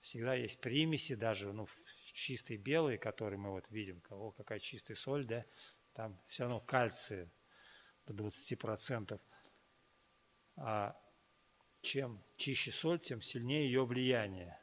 [0.00, 1.66] всегда есть примеси, даже ну,
[2.12, 5.46] чистой белой, которые мы вот видим, кого какая чистая соль, да,
[5.94, 7.30] там все равно кальция
[8.06, 9.18] до 20%.
[10.56, 11.00] А
[11.80, 14.62] чем чище соль, тем сильнее ее влияние.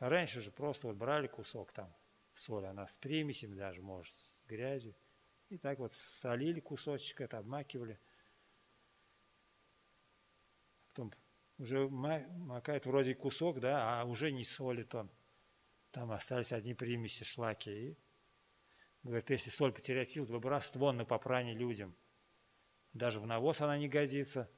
[0.00, 1.94] Раньше же просто вот брали кусок там
[2.32, 4.96] соли, она с примесями даже, может, с грязью.
[5.48, 8.00] И так вот солили кусочек, это обмакивали–
[10.96, 11.12] потом
[11.58, 15.10] уже макает вроде кусок, да, а уже не солит он.
[15.90, 17.70] Там остались одни примеси, шлаки.
[17.70, 17.98] И
[19.02, 21.96] говорит, если соль потерять силу, то выбрасывают вон на попрание людям.
[22.92, 24.50] Даже в навоз она не годится,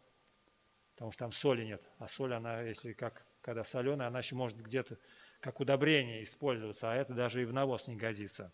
[0.95, 1.89] потому что там соли нет.
[1.99, 4.99] А соль, она, если как, когда соленая, она еще может где-то
[5.41, 8.53] как удобрение использоваться, а это даже и в навоз не годится.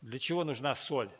[0.00, 0.08] Вот.
[0.10, 1.10] Для чего нужна соль?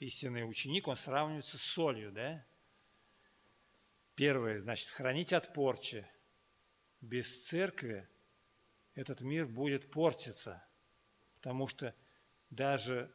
[0.00, 2.44] Истинный ученик, он сравнивается с солью, да?
[4.14, 6.06] Первое, значит, хранить от порчи.
[7.00, 8.08] Без церкви
[8.94, 10.64] этот мир будет портиться,
[11.36, 11.94] потому что
[12.50, 13.12] даже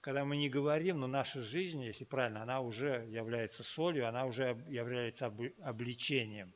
[0.00, 4.60] когда мы не говорим, но наша жизнь, если правильно, она уже является солью, она уже
[4.68, 5.26] является
[5.62, 6.52] обличением.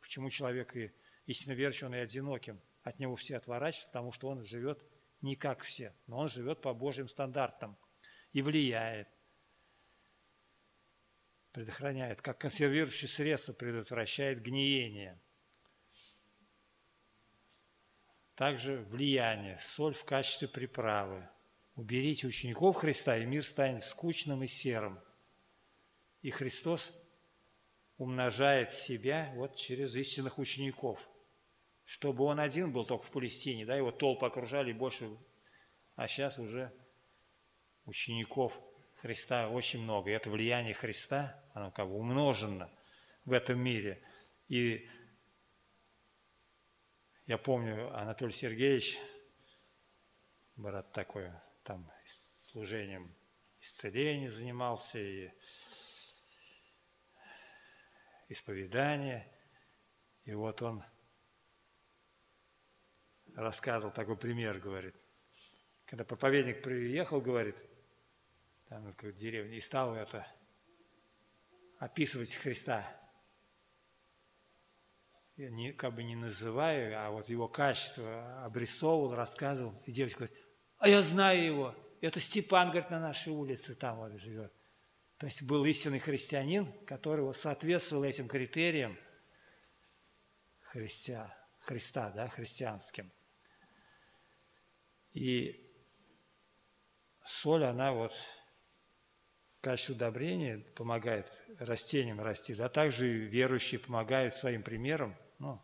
[0.00, 0.92] Почему человек и
[1.26, 2.60] истинно верующий, он и одиноким?
[2.84, 4.84] От него все отворачиваются, потому что он живет
[5.24, 7.78] не как все, но он живет по Божьим стандартам
[8.32, 9.08] и влияет,
[11.52, 15.18] предохраняет, как консервирующее средство предотвращает гниение.
[18.34, 21.26] Также влияние, соль в качестве приправы.
[21.74, 25.00] Уберите учеников Христа, и мир станет скучным и серым.
[26.20, 26.92] И Христос
[27.96, 31.08] умножает себя вот через истинных учеников–
[31.84, 35.08] чтобы он один был только в Палестине, да, его толпы окружали больше,
[35.96, 36.72] а сейчас уже
[37.84, 38.58] учеников
[38.96, 40.10] Христа очень много.
[40.10, 42.70] И это влияние Христа, оно как бы умножено
[43.24, 44.02] в этом мире.
[44.48, 44.88] И
[47.26, 48.98] я помню, Анатолий Сергеевич,
[50.56, 51.30] брат такой,
[51.62, 53.14] там служением
[53.60, 55.30] исцеления занимался, и
[58.28, 59.26] исповедание.
[60.24, 60.82] И вот он
[63.34, 64.94] рассказывал такой пример, говорит.
[65.86, 67.56] Когда проповедник приехал, говорит,
[68.68, 70.26] там в деревне, и стал это
[71.78, 72.84] описывать Христа.
[75.36, 79.74] Я не, как бы не называю, а вот его качество обрисовывал, рассказывал.
[79.84, 80.38] И девочка говорит,
[80.78, 84.52] а я знаю его, это Степан, говорит, на нашей улице там вот живет.
[85.18, 88.96] То есть был истинный христианин, который вот соответствовал этим критериям
[90.60, 93.10] христиан, Христа, да, христианским.
[95.14, 95.64] И
[97.24, 98.12] соль, она вот
[99.58, 105.62] в качестве удобрения помогает растениям расти, да, также и верующие помогают своим примером, ну,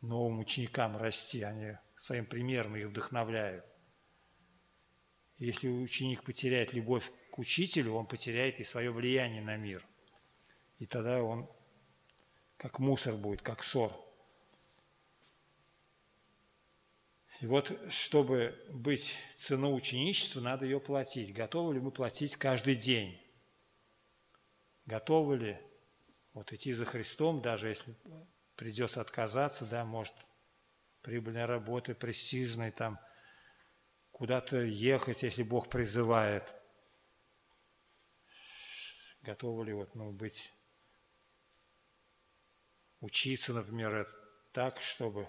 [0.00, 3.64] новым ученикам расти, они своим примером их вдохновляют.
[5.38, 9.86] Если ученик потеряет любовь к учителю, он потеряет и свое влияние на мир.
[10.78, 11.48] И тогда он
[12.56, 13.92] как мусор будет, как ссор–
[17.40, 21.32] И вот, чтобы быть цену ученичества, надо ее платить.
[21.32, 23.18] Готовы ли мы платить каждый день?
[24.84, 25.58] Готовы ли
[26.34, 27.96] вот идти за Христом, даже если
[28.56, 30.14] придется отказаться, да, может,
[31.00, 33.00] прибыльной работы, престижной, там,
[34.10, 36.54] куда-то ехать, если Бог призывает.
[39.22, 40.52] Готовы ли вот, ну, быть,
[43.00, 44.06] учиться, например,
[44.52, 45.26] так, чтобы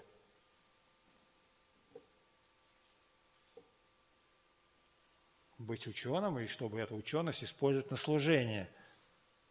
[5.64, 8.70] быть ученым, и чтобы эту ученость использовать на служение.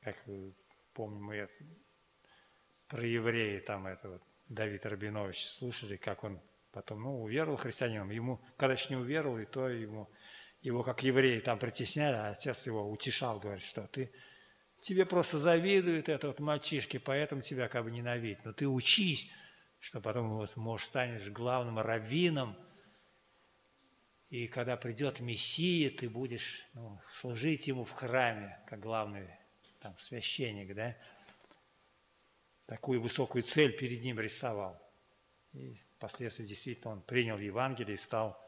[0.01, 0.17] Как
[0.93, 1.53] помним, мы это,
[2.87, 6.41] про евреи, там это вот Давид Рабинович, слушали, как он
[6.71, 8.09] потом, ну, уверовал христианином.
[8.09, 10.09] Ему, когда еще не уверовал, и то ему,
[10.61, 14.11] его как евреи там притесняли, а отец его утешал, говорит, что ты,
[14.81, 18.45] тебе просто завидуют это вот мальчишки, поэтому тебя как бы ненавидят.
[18.45, 19.31] Но ты учись,
[19.79, 22.57] что потом вот, может, станешь главным раввином,
[24.31, 29.27] и когда придет Мессия, ты будешь ну, служить ему в храме, как главный
[29.81, 30.97] там, священник, да?
[32.65, 34.81] Такую высокую цель перед ним рисовал.
[35.51, 38.41] И впоследствии действительно он принял Евангелие и стал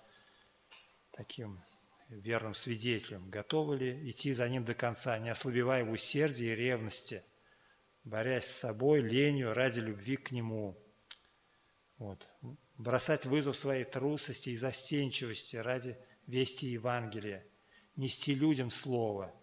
[1.12, 1.62] таким
[2.08, 3.30] верным свидетелем.
[3.30, 7.26] Готовы ли идти за ним до конца, не ослабевая в усердии и ревности,
[8.06, 10.82] борясь с собой, ленью ради любви к нему.
[11.98, 12.34] Вот
[12.78, 15.98] бросать вызов своей трусости и застенчивости ради
[16.28, 17.46] вести Евангелия,
[17.96, 19.34] нести людям Слово.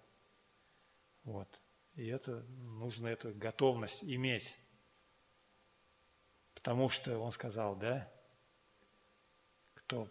[1.24, 1.48] Вот.
[1.94, 4.58] И это нужно эту готовность иметь.
[6.54, 8.10] Потому что он сказал, да,
[9.74, 10.10] кто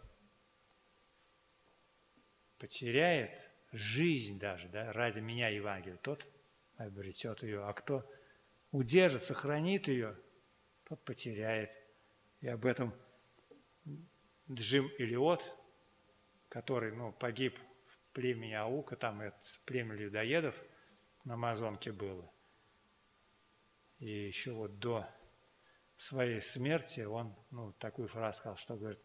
[2.58, 3.32] потеряет
[3.72, 6.28] жизнь даже, да, ради меня Евангелия, тот
[6.78, 8.10] обретет ее, а кто
[8.72, 10.18] удержит, сохранит ее,
[10.86, 11.72] тот потеряет.
[12.42, 12.94] И об этом
[14.52, 15.56] Джим Илиот,
[16.50, 20.60] который ну, погиб в племени Аука, там это племя людоедов
[21.24, 22.32] на Амазонке было.
[24.00, 25.08] И еще вот до
[25.96, 29.02] своей смерти он ну, такую фразу сказал, что говорит,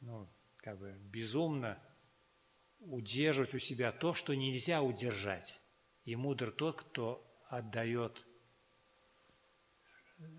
[0.00, 1.82] ну, как бы безумно
[2.78, 5.60] удерживать у себя то, что нельзя удержать.
[6.04, 8.27] И мудр тот, кто отдает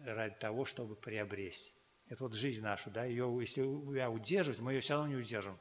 [0.06, 1.74] ради того, чтобы приобрести.
[2.08, 3.62] Это вот жизнь наша, да, ее, если
[3.96, 5.58] я удерживать, мы ее все равно не удержим.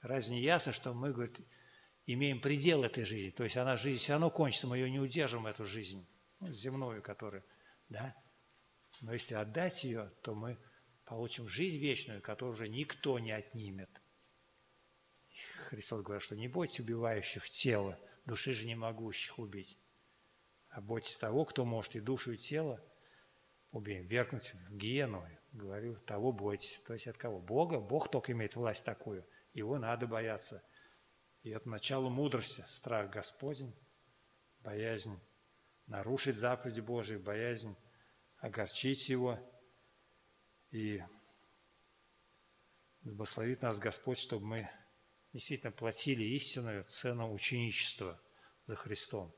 [0.00, 1.40] Разве не ясно, что мы, говорит,
[2.06, 5.46] имеем предел этой жизни, то есть она жизнь все равно кончится, мы ее не удержим,
[5.46, 6.08] эту жизнь,
[6.40, 7.44] ну, земную, которую,
[7.88, 8.16] да.
[9.00, 10.58] Но если отдать ее, то мы
[11.04, 13.90] получим жизнь вечную, которую уже никто не отнимет.
[15.68, 19.78] Христос говорит, что не бойтесь убивающих тело, души же не могущих убить,
[20.78, 22.80] а бойтесь того, кто может и душу, и тело
[23.72, 25.28] убей, вергнуть в гиену.
[25.50, 26.80] Говорю, того бойтесь.
[26.86, 27.40] То есть от кого?
[27.40, 27.80] Бога.
[27.80, 29.26] Бог только имеет власть такую.
[29.52, 30.62] Его надо бояться.
[31.42, 33.74] И это начало мудрости, страх Господень,
[34.60, 35.18] боязнь
[35.88, 37.74] нарушить заповеди Божии, боязнь
[38.36, 39.36] огорчить Его.
[40.70, 41.02] И
[43.00, 44.70] благословит нас Господь, чтобы мы
[45.32, 48.22] действительно платили истинную цену ученичества
[48.66, 49.34] за Христом.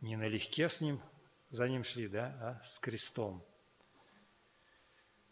[0.00, 1.02] Не налегке с Ним,
[1.50, 3.44] за ним шли, да, а с крестом.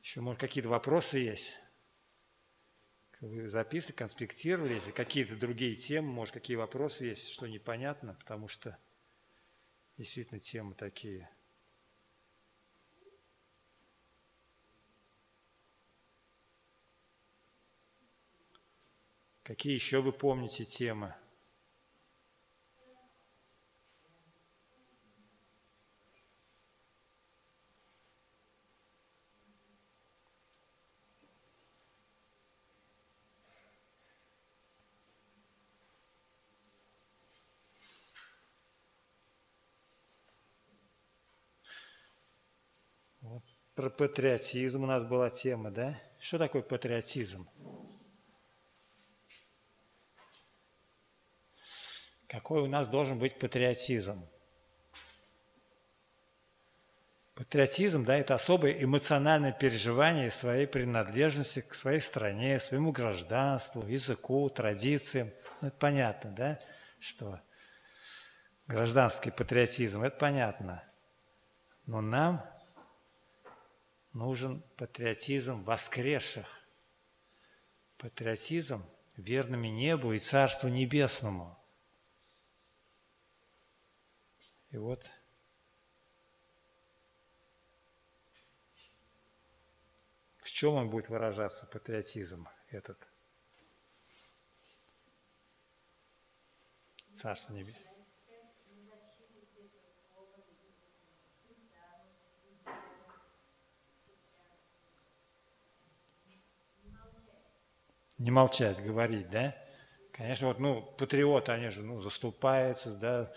[0.01, 1.55] Еще, может, какие-то вопросы есть?
[3.21, 8.79] Вы записывали, конспектировали, если какие-то другие темы, может, какие вопросы есть, что непонятно, потому что
[9.97, 11.31] действительно темы такие.
[19.43, 21.14] Какие еще вы помните темы?
[43.77, 46.01] Про патриотизм у нас была тема, да?
[46.18, 47.47] Что такое патриотизм?
[52.27, 54.27] Какой у нас должен быть патриотизм?
[57.35, 65.31] Патриотизм, да, это особое эмоциональное переживание своей принадлежности к своей стране, своему гражданству, языку, традициям.
[65.61, 66.61] Ну, это понятно, да,
[66.99, 67.39] что
[68.66, 70.83] гражданский патриотизм, это понятно.
[71.85, 72.56] Но нам
[74.17, 76.47] нужен патриотизм воскресших,
[77.99, 78.83] патриотизм
[79.17, 81.59] верными небу и Царству Небесному.
[84.71, 85.11] И вот
[90.39, 92.99] в чем он будет выражаться, патриотизм этот?
[97.12, 97.86] Царство Небесное.
[108.19, 109.55] Не молчать, говорить, да?
[110.12, 113.33] Конечно, вот, ну, патриоты, они же, ну, заступаются, да,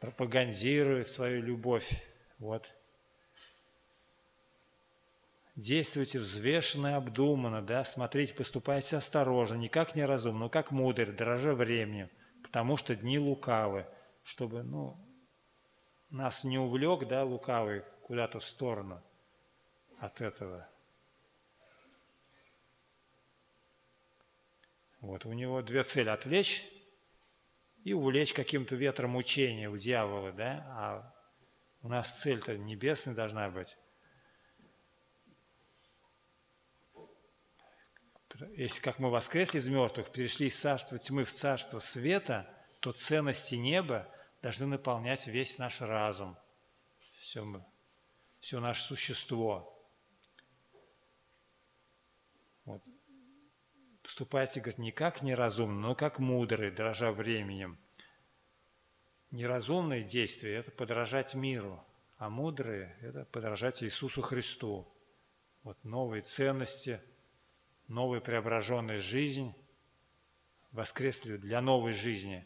[0.00, 2.02] пропагандируют свою любовь,
[2.38, 2.72] вот.
[5.58, 11.52] действуйте взвешенно и обдуманно, да, смотрите, поступайте осторожно, не как неразумно, но как мудрый, дороже
[11.54, 12.08] времени,
[12.42, 13.84] потому что дни лукавы,
[14.22, 14.96] чтобы, ну,
[16.10, 19.02] нас не увлек, да, лукавый куда-то в сторону
[19.98, 20.66] от этого.
[25.00, 26.64] Вот у него две цели– отвлечь
[27.84, 31.14] и увлечь каким-то ветром учения у дьявола, да, а
[31.82, 33.76] у нас цель-то небесная должна быть.
[38.56, 42.48] Если как мы воскресли из мертвых, перешли из царства тьмы в царство света,
[42.80, 44.08] то ценности неба
[44.42, 46.36] должны наполнять весь наш разум,
[47.18, 47.64] все,
[48.38, 49.77] все наше существо.
[54.18, 57.78] Поступайте, говорит, не как неразумно, но как мудрые, дрожа временем.
[59.30, 61.80] Неразумные действия– это подражать миру,
[62.16, 64.92] а мудрые– это подражать Иисусу Христу.
[65.62, 67.00] Вот новые ценности,
[67.86, 69.54] новая преображенная жизнь,
[70.72, 72.44] воскресли для новой жизни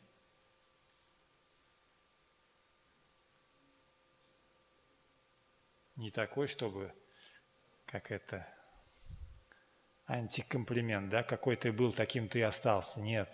[5.97, 6.93] –не такой, чтобы,
[7.87, 8.47] как это,
[10.07, 13.01] антикомплимент, да, какой ты был, таким ты и остался.
[13.01, 13.31] Нет.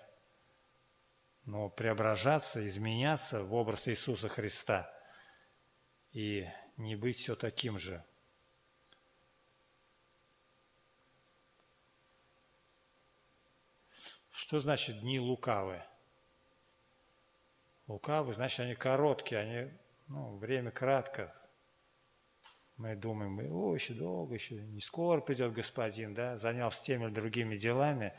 [1.45, 4.93] Но преображаться, изменяться в образ Иисуса Христа
[6.13, 6.47] и
[6.77, 8.05] не быть все таким же.
[14.31, 15.83] Что значит дни лукавы?
[17.87, 21.35] Лукавы, значит, они короткие, они, ну, время кратко,
[22.79, 27.57] мы думаем, о, еще долго, еще не скоро придет господин, да, занялся теми или другими
[27.57, 28.17] делами.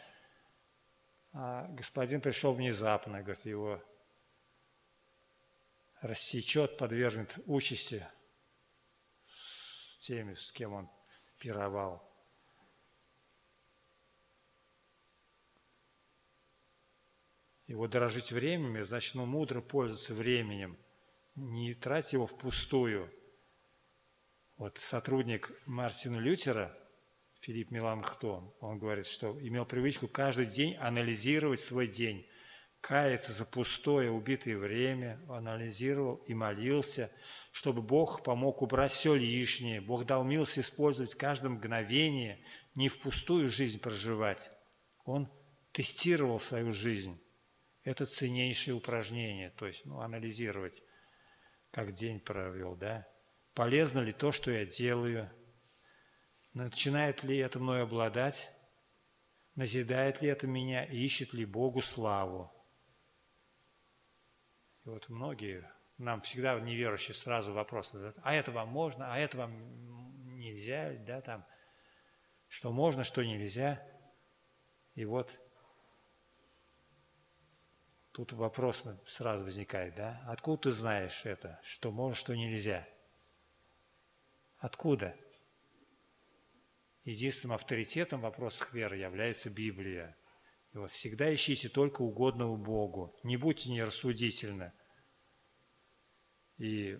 [1.32, 3.82] А господин пришел внезапно, говорит, его
[6.02, 8.06] рассечет, подвергнет участи
[9.24, 10.90] с теми, с кем он
[11.40, 12.04] пировал.
[17.68, 20.78] И вот дорожить временем, значит, ну, мудро пользоваться временем,
[21.36, 23.10] не тратить его впустую–
[24.60, 26.78] вот сотрудник Мартина Лютера,
[27.40, 32.28] Филипп Миланхтон, он говорит, что имел привычку каждый день анализировать свой день,
[32.82, 37.10] каяться за пустое, убитое время, анализировал и молился,
[37.54, 39.80] чтобы Бог помог убрать все лишнее.
[39.80, 42.44] Бог дал милость использовать каждое мгновение,
[42.76, 44.52] не впустую жизнь проживать.
[45.06, 45.32] Он
[45.72, 47.18] тестировал свою жизнь.
[47.84, 50.84] Это ценнейшее упражнение, то есть ну, анализировать,
[51.72, 53.08] как день провел, да,
[53.60, 55.30] полезно ли то, что я делаю,
[56.54, 58.50] начинает ли это мной обладать,
[59.56, 62.50] назидает ли это меня, ищет ли Богу славу.
[64.86, 69.36] И вот многие, нам всегда неверующие сразу вопросы задают, а это вам можно, а это
[69.36, 71.46] вам нельзя, да, там,
[72.48, 73.86] что можно, что нельзя.
[74.96, 75.38] И вот
[78.14, 82.88] тут вопрос сразу возникает, да, откуда ты знаешь это, что можно, что нельзя–
[84.60, 85.16] Откуда?
[87.06, 90.18] Единственным авторитетом в вопросах веры является Библия.
[90.74, 94.74] И вот всегда ищите только угодного Богу, не будьте нерассудительны.
[96.58, 97.00] И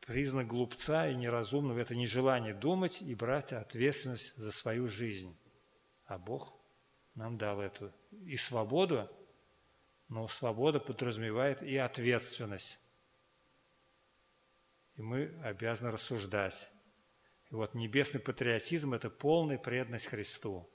[0.00, 5.38] признак глупца и неразумного– это нежелание думать и брать ответственность за свою жизнь.
[6.04, 6.52] А Бог
[7.14, 9.08] нам дал эту и свободу,
[10.08, 12.81] но свобода подразумевает и ответственность
[14.96, 16.70] и мы обязаны рассуждать.
[17.50, 20.68] И вот небесный патриотизм– это полная преданность Христу.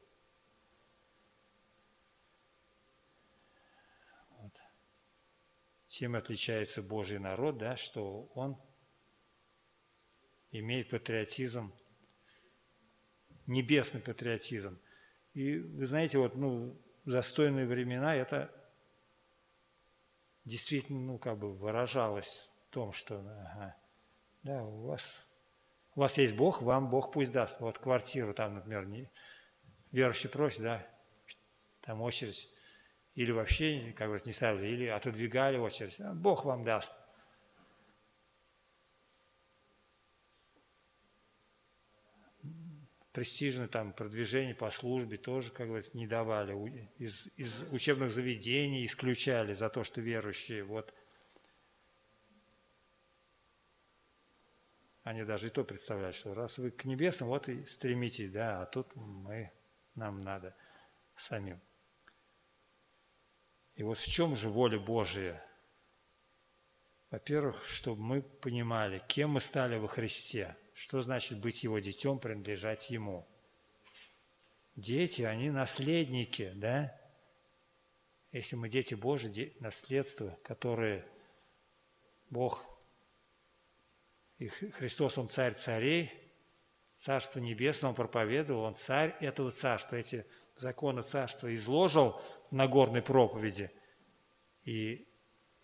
[4.37, 4.53] Вот.
[5.87, 8.61] Тем отличается Божий народ, да, что он
[10.51, 11.73] имеет патриотизм,
[13.45, 14.79] небесный патриотизм.
[15.33, 18.53] И вы знаете, вот, ну, застойные времена это
[20.45, 23.75] действительно, ну, как бы выражалось в том, что ага,
[24.47, 25.27] да, у вас,
[25.95, 27.59] у вас есть Бог, вам Бог пусть даст.
[27.59, 29.11] Вот квартиру там, например, не,
[29.91, 30.87] верующий просит, да,
[31.81, 32.49] там очередь.
[33.13, 35.99] Или вообще, как бы не ставили, или отодвигали очередь.
[35.99, 36.95] А Бог вам даст.
[43.17, 46.53] престижное там продвижение по службе тоже, как говорится, не давали.
[46.99, 50.93] Из, из учебных заведений исключали за то, что верующие вот
[55.07, 58.65] Они даже и то представляют, что раз вы к небесным, вот и стремитесь, да, а
[58.65, 59.53] тут мы,
[59.95, 60.53] нам надо
[61.15, 61.61] самим.
[63.75, 65.41] И вот в чем же воля Божия?
[67.09, 72.89] Во-первых, чтобы мы понимали, кем мы стали во Христе, Что значит быть Его детем, принадлежать
[72.89, 73.25] Ему?
[74.75, 76.93] Дети, они наследники, да?
[78.33, 81.07] Если мы дети Божьи, наследство, которые
[82.29, 82.76] Бог
[84.37, 86.11] и Христос, Он царь царей,
[86.91, 89.97] Царство Небесное Он проповедовал, Он царь этого царства.
[89.97, 90.25] Эти
[90.55, 92.19] законы царства изложил
[92.49, 93.71] в Нагорной проповеди.
[94.63, 95.07] И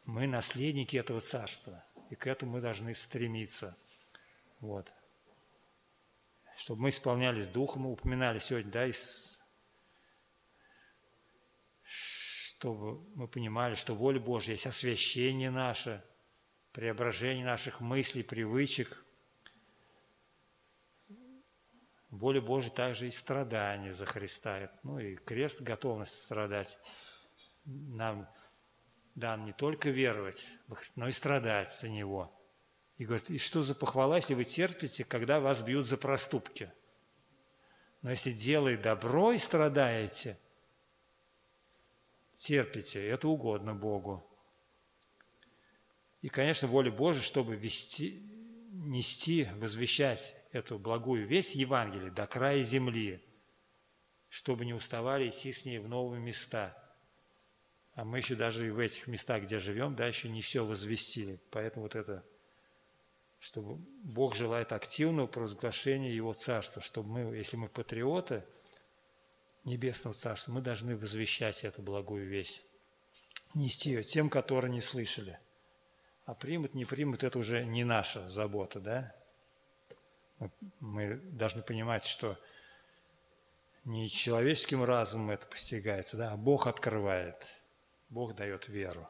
[0.05, 1.83] мы наследники этого царства.
[2.11, 3.75] И к этому мы должны стремиться.
[4.59, 4.87] Вот.
[6.55, 9.41] Чтобы мы исполнялись Духом, мы упоминали сегодня, да, из
[11.83, 16.01] чтобы мы понимали, что воля Божья есть освящение наше,
[16.73, 19.05] преображение наших мыслей, привычек.
[22.09, 26.77] Воля Божья также и страдание за Христа, ну и крест, готовность страдать.
[27.65, 28.27] Нам
[29.15, 30.47] дан не только веровать,
[30.95, 32.31] но и страдать за Него.
[32.97, 36.71] И говорит, и что за похвала, если вы терпите, когда вас бьют за проступки?
[38.01, 40.37] Но если делай добро и страдаете,
[42.31, 44.29] терпите, это угодно Богу.
[46.23, 48.19] И, конечно, воля Божия, чтобы вести,
[48.71, 53.23] нести, возвещать эту благую весть Евангелия до края земли,
[54.29, 56.75] чтобы не уставали идти с ней в новые места.
[57.93, 61.39] А мы еще даже и в этих местах, где живем, да, еще не все возвестили.
[61.51, 62.25] Поэтому вот это,
[63.39, 68.43] чтобы Бог желает активного провозглашения Его Царства, чтобы мы, если мы патриоты–
[69.65, 72.63] Небесного Царства, мы должны возвещать эту благую весть,
[73.53, 75.39] нести ее тем, которые не слышали.
[76.25, 79.15] А примут, не примут, это уже не наша забота, да?
[80.79, 82.37] Мы должны понимать, что
[83.83, 87.45] не человеческим разумом это постигается, да, а Бог открывает,
[88.09, 89.09] Бог дает веру.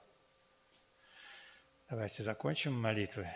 [1.89, 3.27] Давайте закончим молитвой.